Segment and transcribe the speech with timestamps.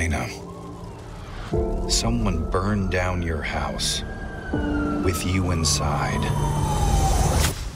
[0.00, 0.26] Elena.
[1.90, 4.02] Someone burned down your house
[5.04, 6.22] with you inside.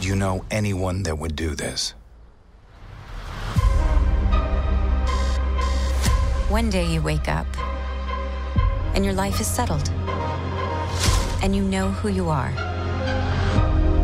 [0.00, 1.92] Do you know anyone that would do this?
[6.48, 7.46] One day you wake up
[8.94, 9.90] and your life is settled.
[11.42, 12.52] And you know who you are.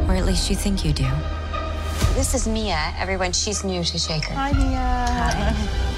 [0.08, 1.08] Or at least you think you do.
[2.12, 2.92] This is Mia.
[2.98, 4.34] Everyone, she's new to Shaker.
[4.34, 5.89] Hi, Mia.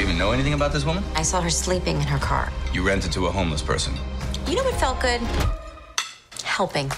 [0.00, 1.04] Do you even know anything about this woman?
[1.14, 2.50] I saw her sleeping in her car.
[2.72, 3.92] You rented to a homeless person.
[4.48, 5.20] You know what felt good?
[6.42, 6.90] Helping.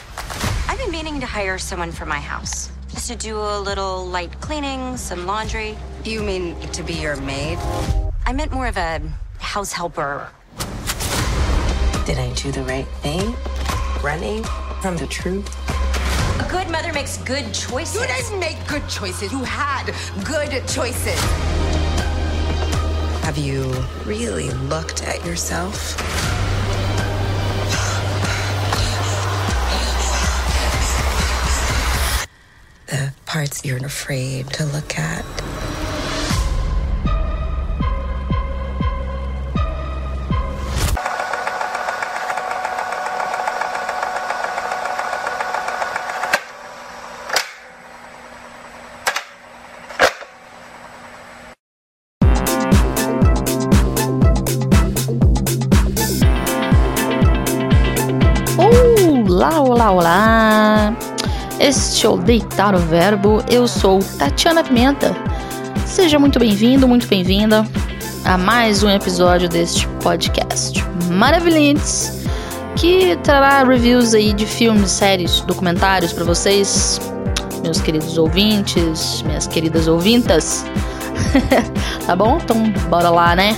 [0.68, 2.70] I've been meaning to hire someone for my house.
[2.90, 5.76] Just to do a little light cleaning, some laundry.
[6.04, 7.58] You mean to be your maid?
[8.24, 9.00] I meant more of a
[9.40, 10.28] house helper.
[12.06, 13.34] Did I do the right thing?
[14.00, 14.44] Running
[14.80, 15.48] from the truth?
[16.38, 18.00] A good mother makes good choices.
[18.00, 19.32] You didn't make good choices.
[19.32, 19.92] You had
[20.24, 21.20] good choices.
[23.22, 23.72] Have you
[24.04, 25.96] really looked at yourself?
[32.88, 35.24] The parts you're afraid to look at.
[62.02, 65.14] Este é o Deitar o Verbo, eu sou Tatiana Pimenta.
[65.86, 67.64] Seja muito bem-vindo, muito bem-vinda
[68.24, 72.10] a mais um episódio deste podcast maravilhentos
[72.74, 77.00] que trará reviews aí de filmes, séries, documentários para vocês,
[77.62, 80.64] meus queridos ouvintes, minhas queridas ouvintas.
[82.04, 82.40] tá bom?
[82.42, 83.54] Então bora lá, né?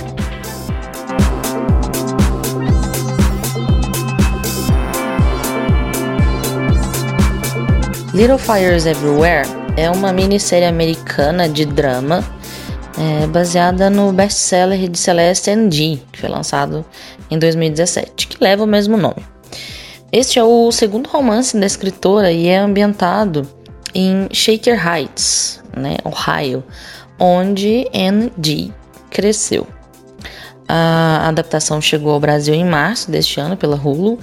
[8.15, 9.45] Little Fires Everywhere
[9.75, 12.23] é uma minissérie americana de drama
[12.97, 16.85] é, baseada no best-seller de Celeste N.G., que foi lançado
[17.29, 19.21] em 2017, que leva o mesmo nome.
[20.13, 23.45] Este é o segundo romance da escritora e é ambientado
[23.93, 26.63] em Shaker Heights, né, Ohio,
[27.19, 28.71] onde N.G.
[29.09, 29.67] cresceu.
[30.69, 34.17] A adaptação chegou ao Brasil em março deste ano pela Hulu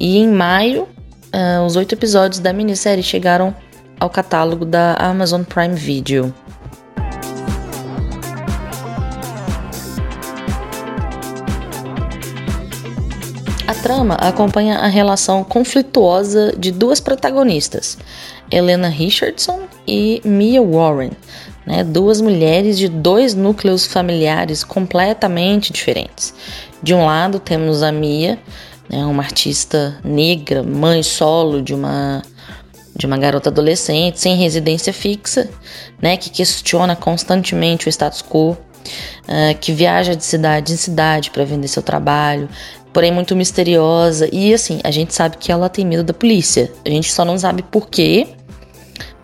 [0.00, 0.88] e em maio
[1.34, 3.54] uh, os oito episódios da minissérie chegaram
[3.98, 6.32] ao catálogo da Amazon Prime Video.
[13.66, 17.98] A trama acompanha a relação conflituosa de duas protagonistas,
[18.50, 21.12] Helena Richardson e Mia Warren,
[21.66, 26.34] né, duas mulheres de dois núcleos familiares completamente diferentes.
[26.82, 28.38] De um lado temos a Mia,
[28.88, 32.22] né, uma artista negra, mãe solo de uma
[32.96, 35.50] de uma garota adolescente sem residência fixa,
[36.00, 41.44] né, que questiona constantemente o status quo, uh, que viaja de cidade em cidade para
[41.44, 42.48] vender seu trabalho,
[42.92, 46.70] porém muito misteriosa e assim a gente sabe que ela tem medo da polícia.
[46.84, 48.28] A gente só não sabe por quê,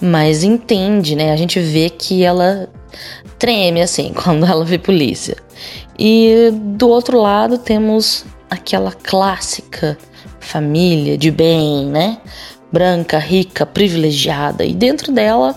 [0.00, 1.32] mas entende, né?
[1.32, 2.68] A gente vê que ela
[3.38, 5.36] treme assim quando ela vê polícia.
[5.98, 9.96] E do outro lado temos aquela clássica
[10.40, 12.18] família de bem, né?
[12.72, 14.64] Branca, rica, privilegiada.
[14.64, 15.56] E dentro dela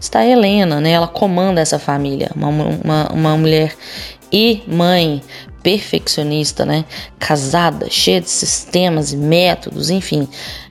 [0.00, 0.92] está a Helena, né?
[0.92, 2.30] Ela comanda essa família.
[2.34, 3.74] Uma, uma, uma mulher
[4.32, 5.22] e mãe
[5.62, 6.84] perfeccionista, né?
[7.18, 10.28] Casada, cheia de sistemas e métodos, enfim.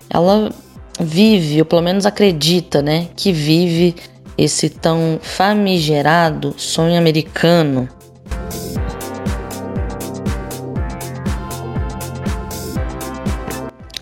[0.09, 0.51] Ela
[0.99, 3.07] vive, ou pelo menos acredita, né?
[3.15, 3.95] Que vive
[4.37, 7.87] esse tão famigerado sonho americano.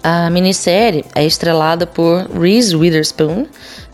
[0.04, 3.46] A minissérie é estrelada por Reese Witherspoon,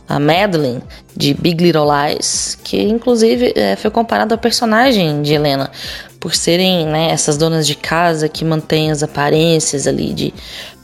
[0.08, 0.82] a Madeline
[1.16, 5.72] de Big Little Lies, que inclusive é, foi comparada ao personagem de Helena,
[6.20, 10.34] por serem né, essas donas de casa que mantêm as aparências ali de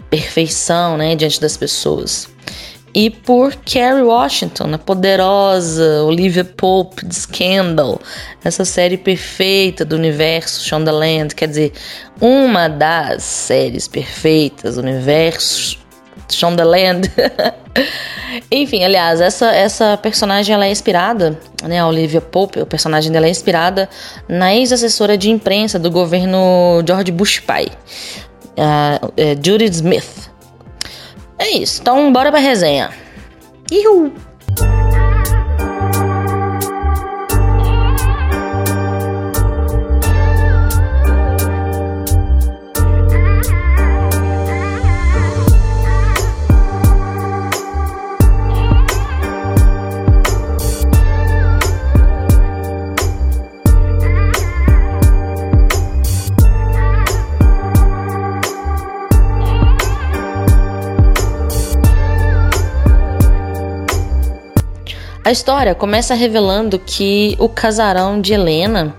[0.09, 2.27] perfeição né, diante das pessoas.
[2.93, 8.01] E por Kerry Washington, a poderosa Olivia Pope de Scandal,
[8.43, 11.73] essa série perfeita do universo Shondaland, quer dizer,
[12.19, 15.79] uma das séries perfeitas do universo
[16.29, 17.09] Shondaland.
[18.51, 23.27] Enfim, aliás, essa, essa personagem ela é inspirada, né, a Olivia Pope, o personagem dela
[23.27, 23.89] é inspirada
[24.27, 27.67] na ex-assessora de imprensa do governo George Bush pai,
[28.57, 29.11] uh, uh,
[29.41, 30.30] Judith Smith.
[31.41, 32.91] É isso, então bora pra resenha.
[33.71, 34.13] Ihu!
[65.31, 68.93] A história começa revelando que o casarão de Helena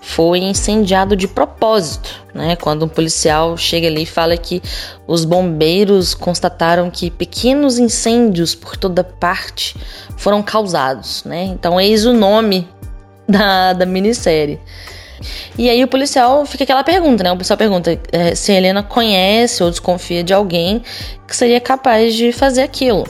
[0.00, 2.56] foi incendiado de propósito, né?
[2.56, 4.62] Quando um policial chega ali e fala que
[5.06, 9.76] os bombeiros constataram que pequenos incêndios por toda parte
[10.16, 11.42] foram causados, né?
[11.44, 12.66] Então eis o nome
[13.28, 14.58] da, da minissérie.
[15.58, 17.30] E aí o policial fica aquela pergunta, né?
[17.30, 20.82] O policial pergunta é, se a Helena conhece ou desconfia de alguém
[21.28, 23.04] que seria capaz de fazer aquilo.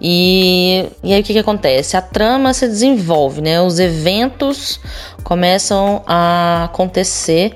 [0.00, 1.96] E, e aí o que, que acontece?
[1.96, 3.60] A trama se desenvolve, né?
[3.60, 4.80] Os eventos
[5.22, 7.54] começam a acontecer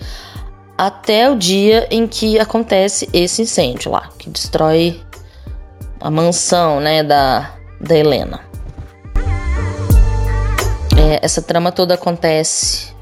[0.77, 5.01] até o dia em que acontece esse incêndio lá, que destrói
[6.01, 7.51] a mansão, né, da,
[7.81, 8.41] da Helena.
[10.97, 12.93] É, essa trama toda acontece,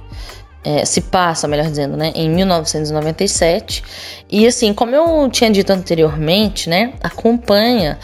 [0.65, 3.85] é, se passa, melhor dizendo, né, em 1997.
[4.31, 7.99] E assim, como eu tinha dito anteriormente, né, acompanha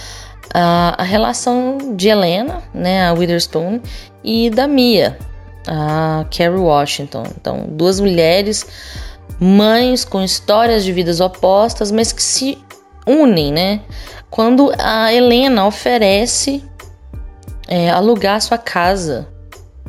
[0.53, 3.81] a, a relação de Helena, né, a Witherspoon,
[4.23, 5.19] e da Mia,
[5.67, 7.25] a Carrie Washington.
[7.37, 8.67] Então, duas mulheres,
[9.41, 12.59] mães com histórias de vidas opostas, mas que se
[13.07, 13.81] unem, né?
[14.31, 16.65] Quando a Helena oferece
[17.69, 19.29] é, alugar sua casa,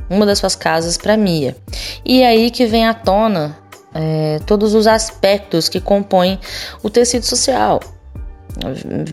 [0.10, 1.56] uma das suas casas, para Mia.
[2.04, 3.58] E é aí que vem à tona
[3.94, 6.40] é, todos os aspectos que compõem
[6.82, 7.80] o tecido social.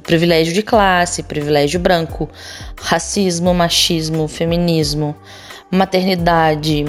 [0.02, 2.28] Privilégio de classe, privilégio branco,
[2.76, 5.16] racismo, machismo, feminismo,
[5.70, 6.84] maternidade,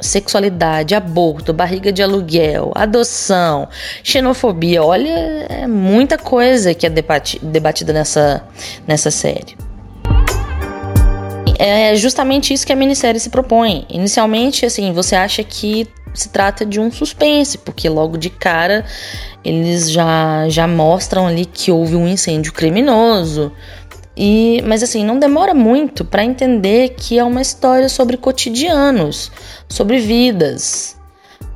[0.00, 3.68] sexualidade, aborto, barriga de aluguel, adoção,
[4.02, 4.82] xenofobia.
[4.82, 8.42] Olha, é muita coisa que é debatida nessa,
[8.86, 9.56] nessa série.
[11.62, 13.84] É justamente isso que a minissérie se propõe.
[13.90, 18.82] Inicialmente, assim, você acha que se trata de um suspense, porque logo de cara
[19.44, 23.52] eles já, já mostram ali que houve um incêndio criminoso,
[24.16, 29.30] e, mas assim, não demora muito para entender que é uma história sobre cotidianos,
[29.68, 30.96] sobre vidas,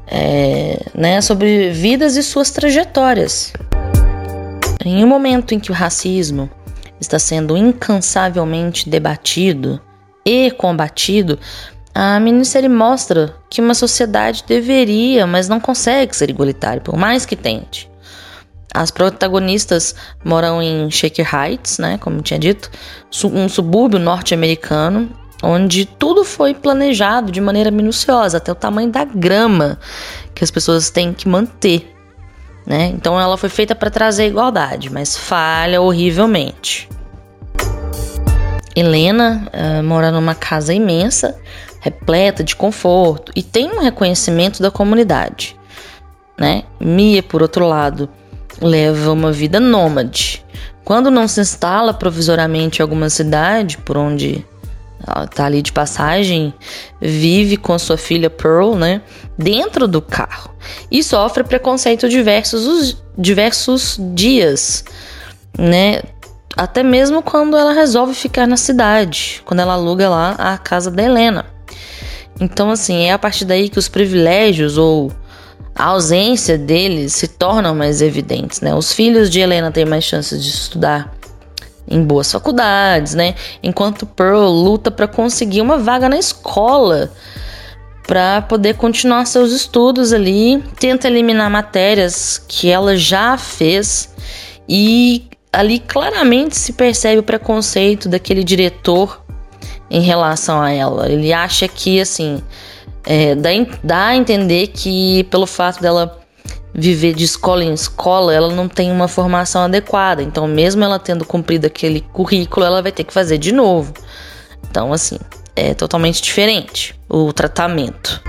[0.06, 3.54] é, né, sobre vidas e suas trajetórias.
[4.84, 6.50] Em um momento em que o racismo
[7.00, 9.80] está sendo incansavelmente debatido
[10.24, 11.38] e combatido,
[11.94, 17.36] a minissérie mostra que uma sociedade deveria, mas não consegue ser igualitária, por mais que
[17.36, 17.88] tente.
[18.72, 19.94] As protagonistas
[20.24, 22.68] moram em Shaker Heights, né, como tinha dito,
[23.24, 25.08] um subúrbio norte-americano,
[25.40, 29.78] onde tudo foi planejado de maneira minuciosa, até o tamanho da grama
[30.34, 31.94] que as pessoas têm que manter.
[32.66, 32.86] Né?
[32.86, 36.88] Então ela foi feita para trazer igualdade, mas falha horrivelmente.
[38.74, 41.38] Helena uh, mora numa casa imensa,
[41.80, 45.56] repleta de conforto e tem um reconhecimento da comunidade.
[46.38, 46.64] Né?
[46.80, 48.08] Mia, por outro lado,
[48.60, 50.44] leva uma vida nômade.
[50.84, 54.44] Quando não se instala provisoriamente em alguma cidade por onde
[55.06, 56.52] ela tá ali de passagem,
[57.00, 59.02] vive com sua filha Pearl, né,
[59.36, 60.50] dentro do carro
[60.90, 64.84] e sofre preconceito diversos os diversos dias,
[65.58, 66.02] né?
[66.56, 71.02] Até mesmo quando ela resolve ficar na cidade, quando ela aluga lá a casa da
[71.02, 71.46] Helena.
[72.40, 75.12] Então, assim, é a partir daí que os privilégios ou
[75.74, 78.74] a ausência deles se tornam mais evidentes, né?
[78.74, 81.12] Os filhos de Helena têm mais chances de estudar
[81.88, 83.34] em boas faculdades, né?
[83.62, 87.10] Enquanto Pearl luta para conseguir uma vaga na escola
[88.06, 94.12] para poder continuar seus estudos ali, tenta eliminar matérias que ela já fez
[94.68, 99.22] e ali claramente se percebe o preconceito daquele diretor
[99.90, 101.08] em relação a ela.
[101.08, 102.42] Ele acha que assim,
[103.04, 103.50] é, dá,
[103.82, 106.20] dá a entender que pelo fato dela
[106.74, 110.22] viver de escola em escola, ela não tem uma formação adequada.
[110.22, 113.94] Então, mesmo ela tendo cumprido aquele currículo, ela vai ter que fazer de novo.
[114.68, 115.18] Então, assim,
[115.54, 118.20] é totalmente diferente o tratamento.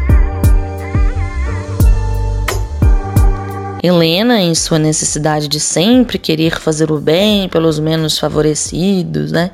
[3.86, 9.52] Helena, em sua necessidade de sempre querer fazer o bem pelos menos favorecidos, né,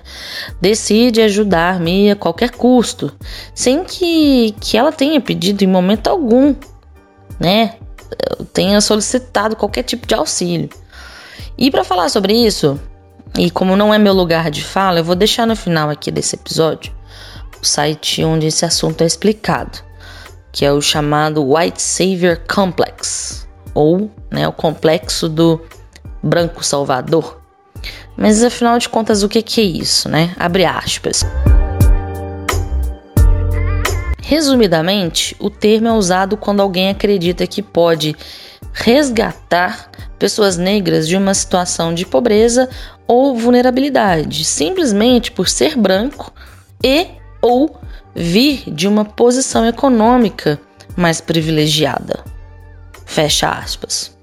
[0.60, 3.12] decide ajudar Mia a qualquer custo,
[3.54, 6.56] sem que, que ela tenha pedido em momento algum,
[7.40, 7.76] né,
[8.54, 10.70] tenha solicitado qualquer tipo de auxílio.
[11.58, 12.80] E para falar sobre isso,
[13.38, 16.36] e como não é meu lugar de fala, eu vou deixar no final aqui desse
[16.36, 16.94] episódio
[17.62, 19.80] o site onde esse assunto é explicado,
[20.52, 25.62] que é o chamado White Savior Complex ou né, o complexo do
[26.24, 27.40] branco salvador.
[28.16, 30.34] Mas afinal de contas, o que, que é isso, né?
[30.38, 31.26] Abre aspas.
[34.22, 38.16] Resumidamente, o termo é usado quando alguém acredita que pode
[38.72, 42.70] resgatar pessoas negras de uma situação de pobreza
[43.08, 46.32] ou vulnerabilidade, simplesmente por ser branco
[46.82, 47.08] e
[47.42, 47.76] ou
[48.16, 50.60] vir de uma posição econômica
[50.96, 52.24] mais privilegiada.
[53.06, 54.16] Fecha aspas.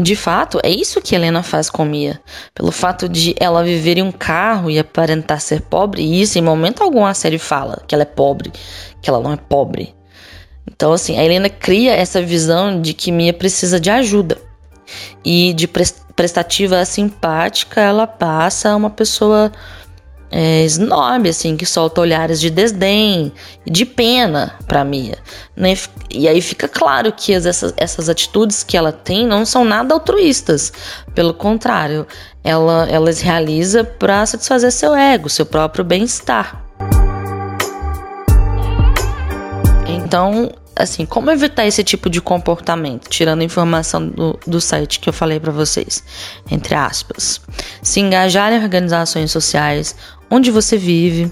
[0.00, 2.20] De fato, é isso que Helena faz com Mia.
[2.52, 6.42] Pelo fato de ela viver em um carro e aparentar ser pobre, e isso em
[6.42, 8.52] momento algum a série fala que ela é pobre,
[9.00, 9.94] que ela não é pobre.
[10.66, 14.38] Então, assim, a Helena cria essa visão de que Mia precisa de ajuda.
[15.24, 19.52] E de prestativa simpática, ela passa a uma pessoa
[20.36, 23.32] é, snob, assim, que solta olhares de desdém
[23.64, 25.16] de pena para Mia.
[25.54, 25.74] Né?
[26.10, 30.72] E aí fica claro que essas, essas atitudes que ela tem não são nada altruístas.
[31.14, 32.04] Pelo contrário,
[32.42, 36.64] ela, elas realiza para satisfazer seu ego, seu próprio bem-estar.
[39.86, 43.08] Então, assim, como evitar esse tipo de comportamento?
[43.08, 46.02] Tirando a informação do, do site que eu falei para vocês,
[46.50, 47.40] entre aspas.
[47.82, 49.94] Se engajar em organizações sociais,
[50.30, 51.30] onde você vive,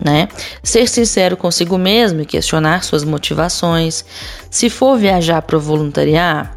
[0.00, 0.28] né?
[0.62, 4.04] Ser sincero consigo mesmo e questionar suas motivações.
[4.50, 6.56] Se for viajar para voluntariar,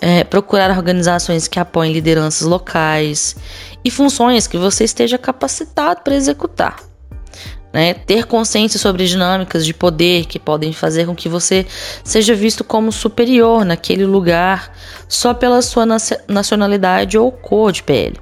[0.00, 3.36] é, procurar organizações que apoiem lideranças locais
[3.84, 6.87] e funções que você esteja capacitado para executar.
[7.72, 7.92] Né?
[7.94, 11.66] Ter consciência sobre dinâmicas de poder que podem fazer com que você
[12.02, 14.72] seja visto como superior naquele lugar
[15.06, 15.84] só pela sua
[16.26, 18.18] nacionalidade ou cor de pele.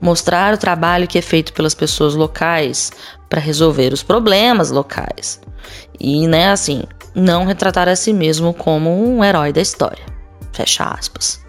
[0.00, 2.90] Mostrar o trabalho que é feito pelas pessoas locais
[3.28, 5.40] para resolver os problemas locais.
[5.98, 6.82] E, né, assim,
[7.14, 10.04] não retratar a si mesmo como um herói da história.
[10.52, 11.40] Fecha aspas.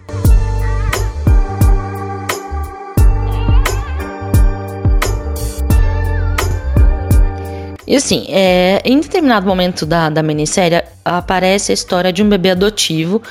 [7.85, 12.51] E assim, é, em determinado momento da, da minissérie aparece a história de um bebê
[12.51, 13.21] adotivo,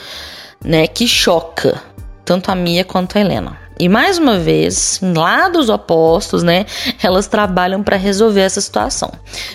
[0.64, 1.80] né, que choca
[2.24, 3.58] tanto a Mia quanto a Helena.
[3.78, 6.66] E mais uma vez, em lados opostos, né,
[7.02, 9.10] elas trabalham para resolver essa situação.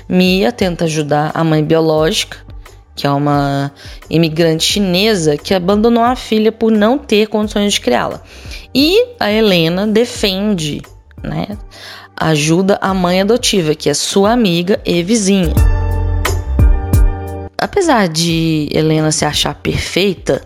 [0.10, 2.38] Mia tenta ajudar a mãe biológica,
[2.96, 3.72] que é uma
[4.10, 8.22] imigrante chinesa que abandonou a filha por não ter condições de criá-la.
[8.74, 10.82] E a Helena defende,
[11.24, 11.48] né,
[12.20, 15.54] ajuda a mãe adotiva, que é sua amiga e vizinha.
[17.60, 20.42] Apesar de Helena se achar perfeita,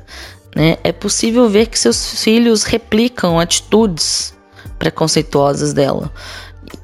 [0.56, 4.34] né, é possível ver que seus filhos replicam atitudes
[4.78, 6.12] preconceituosas dela.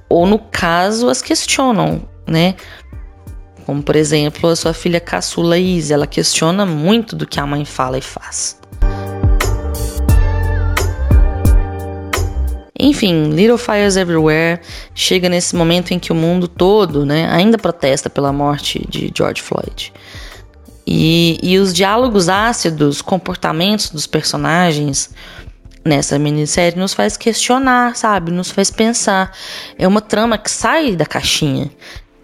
[0.09, 2.55] Ou, no caso, as questionam, né?
[3.65, 7.65] Como, por exemplo, a sua filha caçula Izzy, ela questiona muito do que a mãe
[7.65, 8.57] fala e faz.
[12.79, 14.61] Enfim, Little Fires Everywhere
[14.93, 19.41] chega nesse momento em que o mundo todo né, ainda protesta pela morte de George
[19.41, 19.91] Floyd.
[20.85, 25.09] E, e os diálogos ácidos, comportamentos dos personagens
[25.83, 28.31] nessa minissérie nos faz questionar, sabe?
[28.31, 29.31] Nos faz pensar.
[29.77, 31.71] É uma trama que sai da caixinha.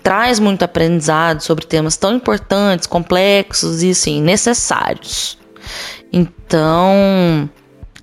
[0.01, 5.37] Traz muito aprendizado sobre temas tão importantes, complexos e, assim, necessários.
[6.11, 7.49] Então,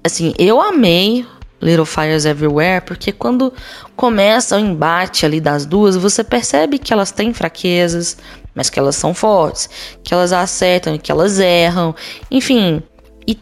[0.02, 1.26] assim, eu amei
[1.60, 3.52] Little Fires Everywhere, porque quando
[3.94, 8.16] começa o embate ali das duas, você percebe que elas têm fraquezas,
[8.54, 9.68] mas que elas são fortes,
[10.02, 11.94] que elas acertam, que elas erram,
[12.30, 12.82] enfim,
[13.26, 13.38] e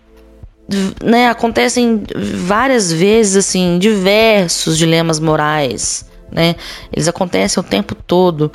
[1.03, 6.57] né, acontecem várias vezes assim diversos dilemas morais, né?
[6.93, 8.53] Eles acontecem o tempo todo.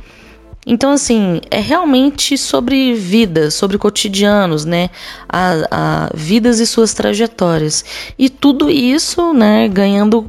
[0.66, 4.90] Então, assim, é realmente sobre vidas, sobre cotidianos, né?
[5.28, 7.84] A, a, vidas e suas trajetórias.
[8.18, 10.26] E tudo isso, né, ganhando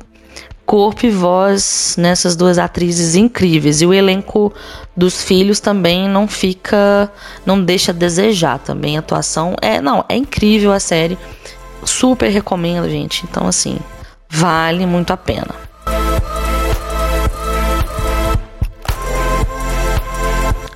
[0.66, 3.80] corpo e voz nessas duas atrizes incríveis.
[3.80, 4.52] E o elenco
[4.96, 7.10] dos filhos também não fica.
[7.46, 8.96] não deixa a desejar também.
[8.96, 9.80] A atuação é.
[9.80, 11.18] Não, é incrível a série.
[11.84, 13.24] Super recomendo, gente.
[13.28, 13.78] Então, assim,
[14.28, 15.54] vale muito a pena.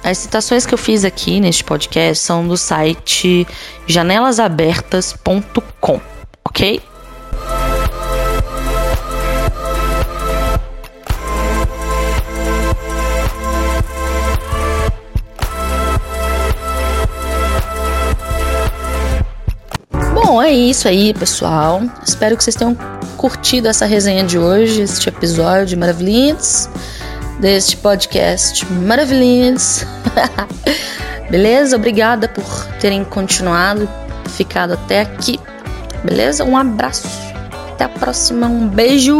[0.09, 3.47] As citações que eu fiz aqui neste podcast são do site
[3.87, 6.01] janelasabertas.com,
[6.43, 6.81] ok?
[20.15, 21.83] Bom, é isso aí, pessoal.
[22.03, 22.75] Espero que vocês tenham
[23.19, 26.71] curtido essa resenha de hoje, este episódio maravilhoso
[27.39, 29.87] deste podcast maravilhoso.
[31.31, 31.77] Beleza?
[31.77, 32.45] Obrigada por
[32.81, 33.89] terem continuado,
[34.31, 35.39] ficado até aqui.
[36.05, 36.45] Beleza?
[36.45, 37.09] Um abraço.
[37.73, 38.47] Até a próxima.
[38.47, 39.17] Um beijo.